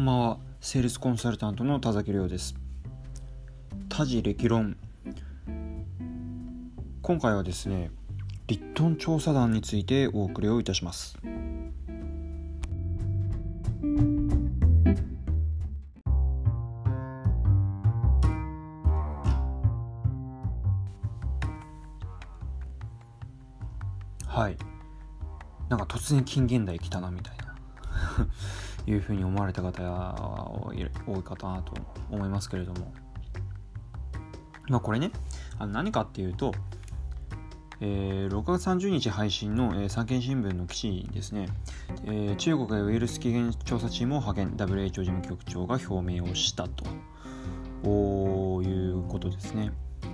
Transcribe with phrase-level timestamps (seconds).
[0.00, 2.54] こんばんはセールスコンサルタントの田崎亮です。
[3.90, 4.78] 多事歴論。
[7.02, 7.90] 今回はですね
[8.46, 11.18] リットン調査団についてお送りをいたします。
[24.26, 24.56] はい。
[25.68, 27.49] なんか突然近現代来たなみたいな。
[28.86, 31.74] いうふうに思われた方が多いかなと
[32.10, 32.92] 思いますけれども。
[34.68, 35.10] まあこれね
[35.58, 36.54] あの何かっていうと、
[37.80, 41.48] えー、6月30日配信の、えー、産経新聞の記事にですね、
[42.04, 46.84] えー、中国へウイルス起源調査チームを派遣 WHO 事務局長が表明をしたと。
[47.82, 49.72] いうことですね。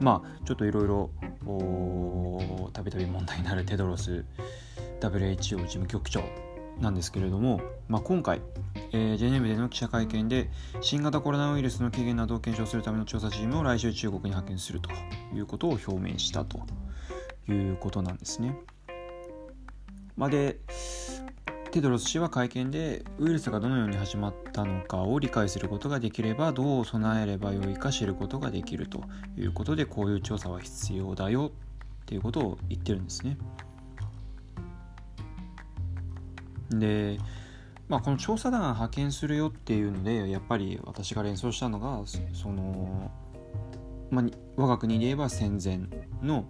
[0.00, 1.10] まあちょっといろいろ
[2.72, 4.24] たびたび問題になるテドロス
[5.00, 6.22] WHO 事務局長。
[6.80, 8.40] なんですけれども、まあ、今回、
[8.92, 14.90] えー、ジェネブでの記者会見で新型コロナウイルスの起源などを検証するための調査チームを来週中国に派遣すると
[15.34, 16.60] いうことを表明したと
[17.48, 18.56] いうことなんですね。
[20.16, 20.58] まあ、で
[21.70, 29.02] テドロス氏は会見でウイルスがどのように始まったのかを理解することができればどう備えればよいか知ることができると
[29.36, 31.52] いうことでこういう調査は必要だよ
[32.02, 33.36] っていうことを言ってるんですね。
[36.70, 37.18] で、
[37.88, 42.02] まあ、この調査団派遣するよっていうのでやっぱり私が連想したのが
[42.34, 43.10] その、
[44.10, 44.24] まあ、
[44.56, 45.80] 我が国で言えば戦前
[46.22, 46.44] の、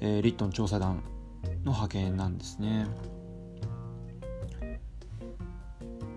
[0.00, 1.02] えー、リットン調査団
[1.64, 2.86] の派遣なんですね。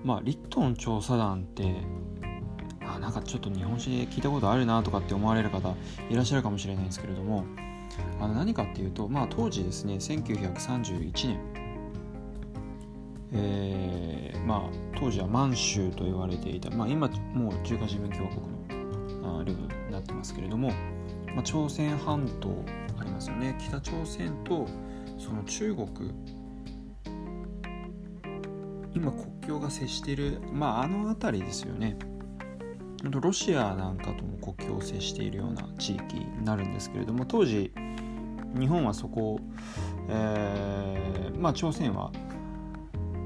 [0.04, 1.82] まあ、リットン調査団って
[2.88, 5.74] あなんかちょっと日本史で聞いたことあるなとかって思われる方
[6.12, 7.44] いらっしゃるかもしれないんですけれども
[8.20, 11.40] あの何かっていうと、まあ、当時ですね1931年
[13.38, 20.70] えー、まあ、当時は満州と言われていた、まあ、今もう中華人民共和国の領土になってますけれども、
[21.36, 22.64] まあ、朝鮮半島
[23.00, 23.58] ありますよね。
[23.60, 24.68] 北朝鮮と
[25.18, 25.88] その中国
[28.94, 31.98] 今国境が接している、まあ、あの辺りですよね。
[33.04, 37.72] ロシアなんかとも国境を接しているような地域になるんですけれども当時
[38.58, 39.40] 日本はそこ、
[40.10, 42.12] えー、まあ朝鮮は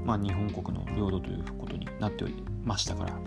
[0.04, 3.18] まあ、日本国の領土ということになっておりましたから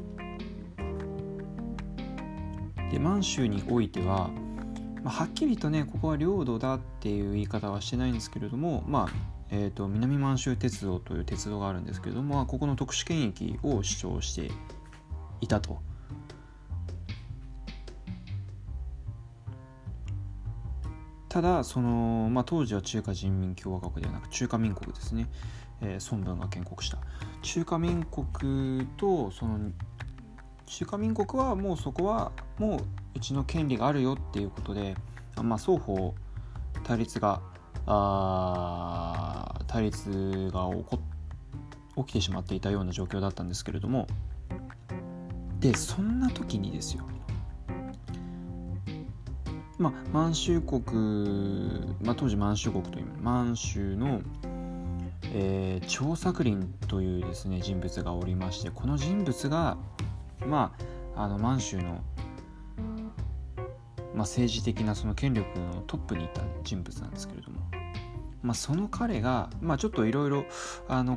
[2.92, 4.30] で満州においては、
[5.04, 14.50] まあ、はっきりとねここは領土だっていう言い方はしてないんですけれどもまあえーと、南満州鉄道という鉄道があるんですけれどもここの特殊権益を主張して
[15.42, 15.80] いたと。
[21.30, 25.28] ただその、まあ、当時は中華人民共和国ではなく中華民国ですね
[25.84, 26.98] えー、孫文が建国した。
[27.42, 29.60] 中華民国とその
[30.66, 32.80] 中華民国はもうそこはもう
[33.16, 34.96] うちの権利があるよっていうことで、
[35.42, 36.16] まあ、双方
[36.84, 37.42] 対立が
[37.86, 41.00] あ対立が起こ
[41.98, 44.08] 起きてしまっていたような状況だったんですけれども。
[45.60, 47.06] でそんな時にですよ。
[49.80, 54.22] まあ満州国、まあ、当時満州国という満州の
[55.36, 56.58] えー、張作霖
[56.88, 59.78] というですね人物がおりましてこの人物が
[60.46, 60.74] ま
[61.16, 62.02] ああの満州の、まあ、
[64.20, 67.62] 政治的なその権力のトップにいた人物なんですけれども、
[68.44, 70.46] まあ、その彼が、まあ、ちょっといろいろ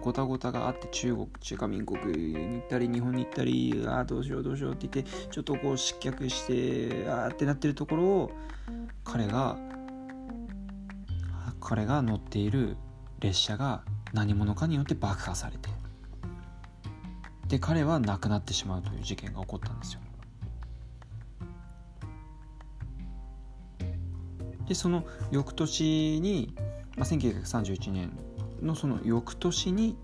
[0.00, 8.30] ごたごたがあって中国中華民国に行ったり日本に行ったりああどうしようどうしようって言ってちょっとこう失脚してああってなってるところを
[9.04, 9.58] 彼が
[11.60, 12.76] 彼が乗っている
[13.18, 13.82] 列車が
[14.16, 15.68] 何者かによって爆破されて
[17.48, 20.00] で彼は亡くなってしまうという事件が起こったんですよ。
[24.66, 26.54] でその翌年に、
[26.96, 28.10] まあ、1931年
[28.60, 29.96] のその翌年に、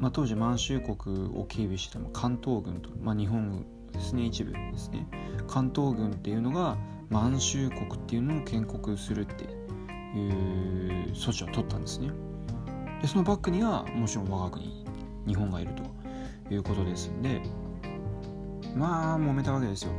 [0.00, 5.06] まあ、当時満州国を警備してた関東軍と、まあ、日本軍ですね一部ですね。
[5.48, 6.78] 関東軍っていうのが
[7.10, 9.44] 満州国っていうのを建国するって
[10.16, 10.87] いう
[11.18, 12.10] 措置を取ったんですね。
[13.00, 14.84] でそのバックにはもちろん我が国
[15.26, 17.40] 日本がいるということですんで
[18.74, 19.92] まあ揉めたわけですよ。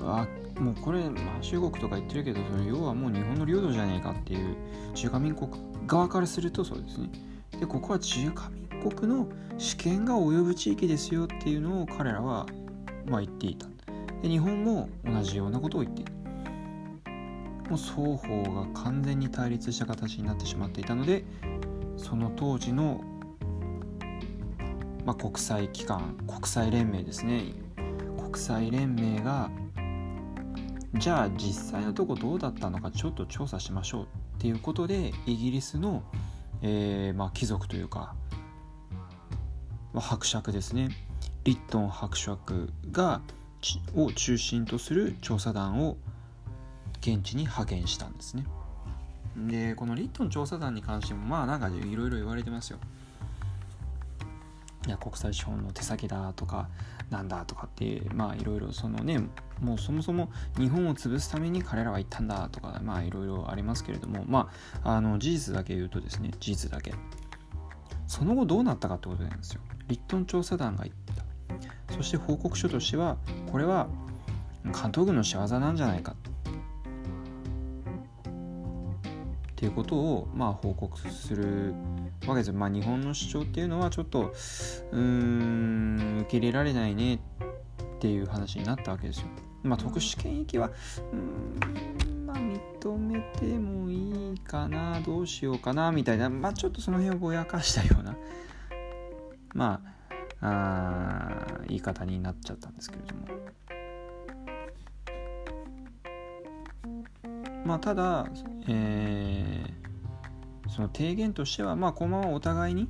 [0.00, 0.26] あ
[0.60, 4.54] もうこれ、まあ、中国とか言ってるけどそれ要はもう日本の領土じゃねえかっていう
[4.94, 5.50] 中華民国
[5.86, 7.10] 側からするとそうですね。
[7.58, 9.26] でここは中華民国の
[9.56, 12.46] 主権が及ぶ地域ですよっていうのを彼らは
[13.06, 13.66] まあ言っていた。
[14.22, 16.12] で日本も同じようなことを言っていた。
[17.68, 21.24] もう双方が完全に対立した形になってしまっていたので
[21.96, 23.02] その当時の
[25.04, 27.52] まあ、国際機関国際連盟ですね。
[28.16, 29.50] 国際連盟が
[30.94, 34.06] じゃあ実際のとこどうだったのかちょっと調査しましょうっ
[34.38, 36.02] ていうことでイギリスの、
[36.62, 38.14] えーまあ、貴族というか、
[39.92, 40.88] まあ、伯爵ですね。
[41.44, 43.20] リットン伯爵が
[43.94, 45.96] を中心とする調査団を
[47.04, 48.46] 現地に派遣したんですね。
[49.36, 52.78] でこのリットン調査団に関してもまあなんかいろいろ言われてますよ。
[54.86, 56.68] いや国際資本の手先だとか
[57.10, 59.18] なんだとかってまあいろいろそのね
[59.60, 64.50] もうそもそも日本を潰すために彼らは行ったんだとかまあいろいろありますけれどもま
[64.82, 66.94] ああの事実だけ言うとですね事実だけ
[68.06, 73.16] その後どうなったかってことなんですよリットン調査団が行ったそして報告書としては
[73.50, 73.88] これは
[74.72, 76.33] 関東軍の仕業なんじゃないかって
[79.64, 81.72] ていうことをまあ報告する
[82.26, 82.52] わけです。
[82.52, 84.34] まあ日本の主張っていうのはちょっと
[84.92, 87.18] うーん受け入れられないねっ
[87.98, 89.28] ていう話になったわけですよ。
[89.62, 90.70] まあ特殊権益は
[91.12, 98.14] うんま認めてもいいかなどうしようかなみたいなまあちょっとその辺をぼやかしたような
[99.54, 99.80] ま
[100.42, 103.28] ああ言い方になっちゃったんですけれども。
[107.64, 108.26] まあ、ただ、
[108.68, 112.88] えー、その提言としては、まあ、このままお互いに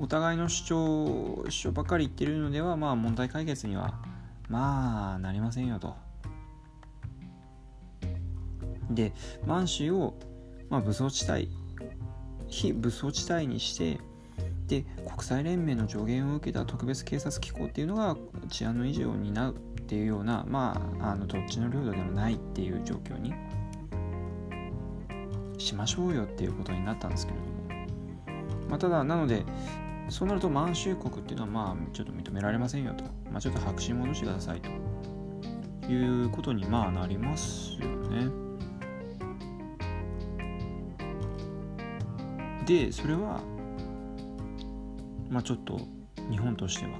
[0.00, 3.94] お互いの主張主張ばっかり言ってるのでは、まあ、問題解決には
[4.48, 5.94] まあなりませんよと。
[8.90, 9.12] で
[9.46, 10.14] 満州を、
[10.68, 11.48] まあ、武装地帯
[12.48, 14.00] 非武装地帯にして
[14.66, 18.16] で国際連盟の助言を受けた特別警察機構っていうのが
[18.48, 23.32] 治安の維持を担うっていうようなまああのどっちの領土でもないっていう状況に
[25.60, 27.50] しましょうよっていうことになったんですけれども、
[28.68, 29.44] まあ、ただなので
[30.08, 38.30] そうなると満州国っていうのはまあちょっと認められませんよと、まあ、ちょっと白紙戻してくださいということにまあなりますよね。
[42.66, 43.40] でそれは
[45.28, 45.80] まあちょっと
[46.30, 46.92] 日本としては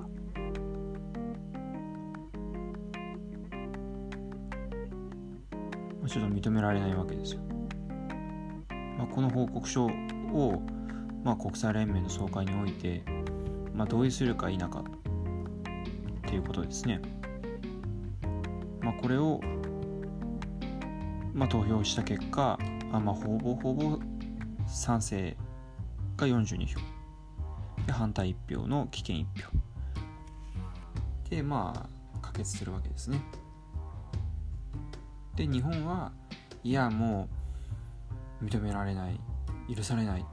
[6.09, 7.60] ちょっと認められないわけですよ。
[9.15, 10.63] この報告書を、
[11.25, 13.03] まあ、国際連盟の総会において、
[13.75, 17.01] まあ、同意するか否かっていうことですね。
[18.81, 19.41] まあ、これを、
[21.35, 22.59] まあ、投票した結果
[22.93, 23.99] あ、まあ、ほぼほぼ
[24.67, 25.37] 賛成
[26.17, 26.81] が42票
[27.87, 29.51] で反対1票の棄権1票
[31.29, 31.89] でまあ
[32.21, 33.21] 可決するわけですね。
[35.37, 36.13] で日本は
[36.63, 37.40] いやもう
[38.43, 39.21] 認められない
[39.75, 40.25] 許されないっ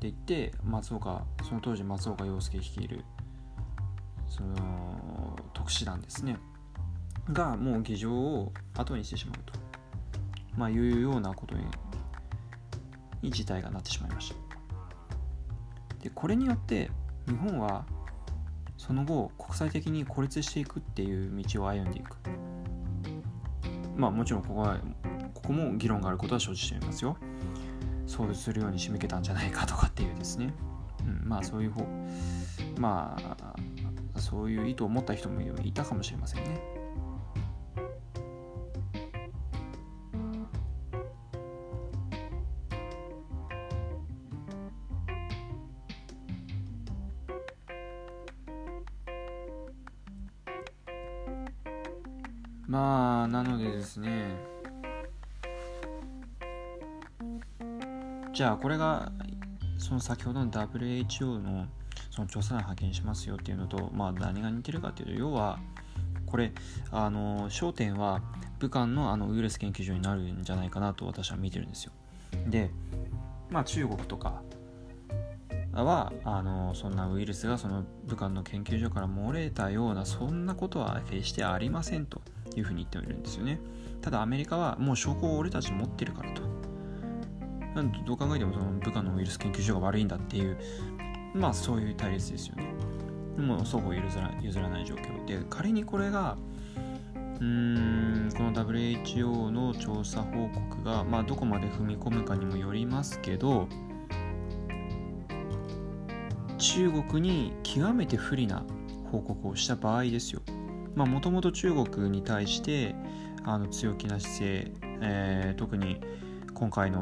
[0.00, 3.04] て言って松岡その当時松岡洋介率いる
[4.28, 4.56] その
[5.52, 6.38] 特使団ですね。
[7.30, 9.52] がもう議場を後にしてしまうと。
[10.56, 11.64] まあいうようなことに
[13.20, 14.36] に事態がなってしまいました。
[16.02, 16.90] でこれによって
[17.28, 17.84] 日本は
[18.76, 22.16] その後国際的に孤立していくっていう道を歩んでいく。
[23.96, 24.80] まあもちろんここは
[25.42, 27.16] ここも議論があることは承知していますよ。
[28.06, 30.52] そうするように仕向けたんじゃないかとかっていうですね、
[31.06, 31.86] うん、まあそういう方
[32.78, 33.16] ま
[34.14, 36.81] あそういう意図を持った人もいたかもしれませんね。
[58.32, 59.12] じゃあこれが
[59.78, 61.66] その先ほどの WHO の
[62.10, 65.58] その調査団派遣しますよっていうのと、まあ、何が似てるかっていうと要は
[66.26, 66.52] これ
[66.90, 68.22] あの焦点は
[68.58, 71.92] 武漢のあのウイルス研究所になるんじゃないかなと私は見てるんですよ。
[72.46, 72.70] で
[73.50, 74.42] まあ中国とか
[75.72, 82.22] はあのそんなウイルスがその武漢の研究所から漏れたようなそんなことは決してありませんと
[82.56, 83.58] いうふうに言っているんですよね。
[84.00, 86.51] ただアメリカはもう証拠を俺たち持ってるからと。
[88.04, 90.58] どう考えてもその部下のウイルス研究所が悪いんだっていう
[91.34, 92.74] まあそういう対立ですよね。
[93.38, 96.36] もう双方譲ら譲らない状況で仮にこれが
[97.14, 103.68] うーんこの WHO の調査報告が、まあ、どこまで踏み込むかにもよりますけど
[106.58, 108.64] 中国に極めて不利な
[109.10, 110.40] 報告をした場合ですよ。
[110.94, 112.94] もともと中国に対して
[113.44, 116.00] あの強気な姿勢、えー、特に
[116.54, 117.00] 今回の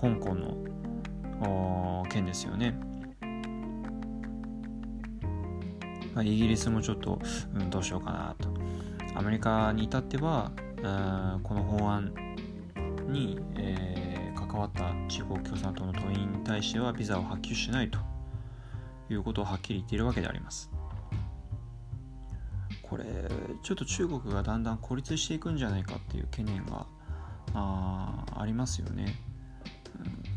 [0.00, 2.78] 香港の件ですよね。
[6.14, 7.18] まあ、イギリスもちょっと、
[7.54, 8.48] うん、どうしようかなと。
[9.14, 10.50] アメリカに至っては
[11.42, 12.12] この法案
[13.08, 17.98] に、えー、関わった中国共産党の党員に対してはビザを発給しないと。
[19.08, 20.70] いうことをはっきり言っているわけであります。
[22.82, 23.04] これ
[23.62, 26.86] ちょっと中国がだんだん孤立していくんじゃないかっていう懸念が
[27.52, 29.14] あありますよね、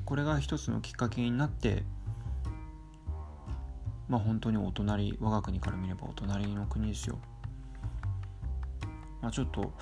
[0.05, 1.83] これが一つのきっかけになって
[4.07, 7.19] まあ本当にお隣我が国から見ればお隣の国ですよ
[9.21, 9.73] まあ、ちょっと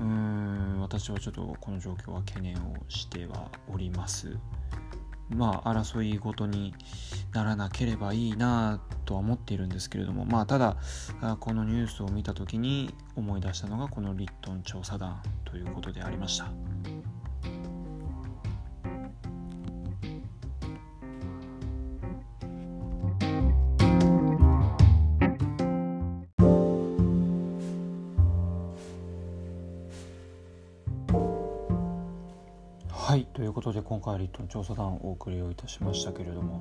[0.00, 4.36] うーん私はちょっとこの状況は懸念をしてはおります
[5.30, 6.74] まあ争いごとに
[7.32, 10.76] ならなければいいなとは思っているんですけれどもまあただ
[11.40, 16.93] このニュースを見た時に思い出したのがこのリットン調査団ということでありました。
[33.84, 36.60] 今回リットン調査団をお送りをいたしましたけれども、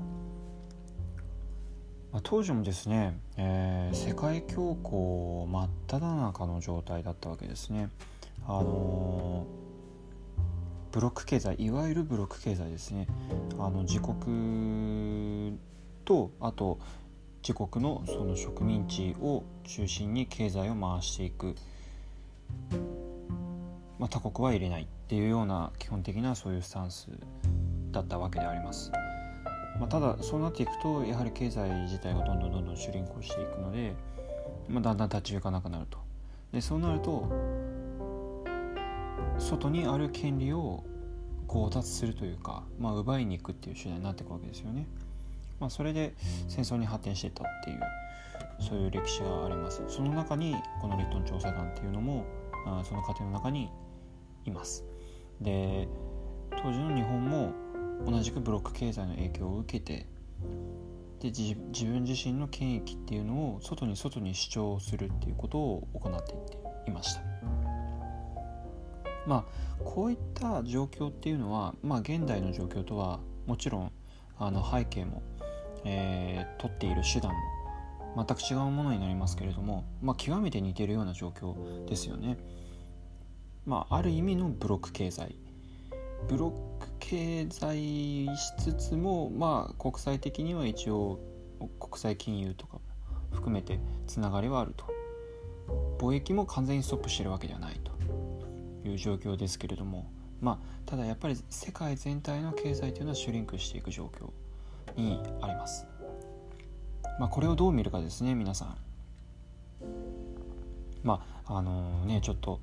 [2.11, 7.89] まあ、当時もですね、えー、世界恐慌真っ只中の状態だったわけですね。
[8.45, 13.07] あのー、ブロック経済いわゆるブロック経済ですね。
[13.57, 15.57] あの自国
[16.03, 16.77] とあと
[17.41, 21.55] 自国のその植民地を中心に経済を回していく。
[23.99, 27.07] まあ、他国は入れないっていうような基本的なそういうスタンス
[27.91, 28.91] だったわけであります。
[29.79, 33.95] まあ、ただそうなっていくとやはり経済自体がどんどんどんどんシュリンクしていくので、
[34.69, 35.97] まあ、だんだん立ち行かなくなると。
[36.51, 37.27] でそうなると
[39.39, 40.83] 外にある権利を
[41.47, 44.85] 強奪するというか、まあ、奪いに行くっていう手段になっていくわけですよね。
[45.59, 46.13] まあ、それで
[46.47, 47.79] 戦争に発展していったっていう
[48.59, 49.83] そういう歴史があります。
[49.87, 52.25] その中にこのリットン調査団っていうのも
[52.83, 53.69] その過程の中に
[54.45, 54.85] います。
[55.41, 55.87] で
[56.51, 57.51] 当時の日本も
[58.05, 60.07] 同じくブロック経済の影響を受けて
[61.19, 61.55] で自
[61.85, 66.37] 分自身の権益っていうのを外に外に主張するっていうことを行っていっ
[66.83, 67.21] ていました。
[69.25, 69.45] まあ
[69.83, 73.91] こういった状況っていうのはまあ現代の状況とはもちろん
[74.37, 75.21] あの背景も、
[75.85, 77.37] えー、取っている手段も
[78.15, 82.37] 全く違うものになりますけれども、まあ、極めて似てるような状況ですよね。
[83.65, 85.35] まあ、ある意味のブロック経済
[86.27, 91.19] ブロック経済しつつも、まあ、国際的には一応
[91.79, 92.79] 国際金融とか
[93.31, 94.85] 含めてつながりはあると
[95.97, 97.91] 貿易も完全にストップしてるわけではないと
[98.87, 104.31] いう状況ですけれどもまあただやっぱり世界全体の経済というのはシュリンクしていく状況
[104.99, 105.87] にあります。
[107.19, 108.77] まあ、これをどう見るかですね皆さん。
[111.03, 112.61] まああのー、ねちょっと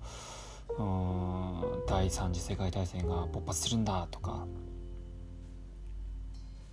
[1.87, 4.47] 第3次世界大戦が勃発するんだとか、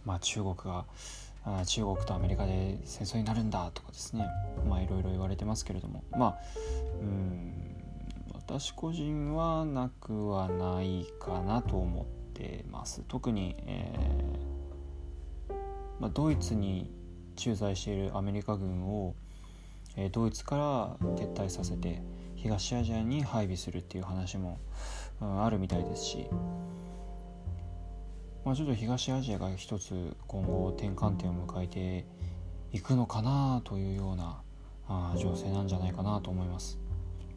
[0.05, 0.85] まあ、中国が
[1.65, 4.27] 中国とアメリカで戦争になるんだとかですね
[4.67, 6.37] まあいろいろ言われてますけれどもまあ
[7.01, 7.53] うん
[8.33, 15.53] 私個人はなくはないかなと思ってます特に、えー
[15.99, 16.89] まあ、ドイツに
[17.37, 19.15] 駐在しているアメリカ軍を、
[19.95, 22.01] え、ドイツから撤退させて
[22.35, 24.59] 東アジアに配備するっていう話も、
[25.21, 26.27] うん、あるみたいですし、
[28.43, 32.05] まあ、ちょっと東アジアが一つ今後転換点を迎えて
[32.73, 34.41] いくのかなというような
[34.87, 36.79] あ情勢なんじゃないかなと思います。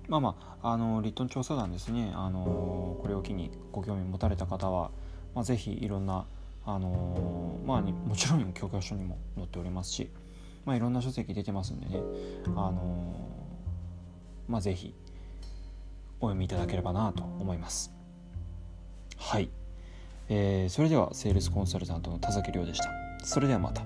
[0.08, 4.90] まあまあ、あのリットン調査団ですね、あのこれを機にご興味持たれた方は、
[5.36, 6.26] まあ、ぜひいろんな、
[6.64, 10.10] あのまあ、 もちろん教科書にも載っておりますし、
[10.64, 12.00] まあ、いろんな書籍出てますんでね、
[12.48, 13.14] あの
[14.48, 14.94] まあ、ぜひ
[16.20, 17.92] お読みいただければなと思います。
[19.16, 19.48] はい、
[20.28, 22.90] えー、それではセールスコンサルタントの田崎亮でした。
[23.24, 23.82] それではまた。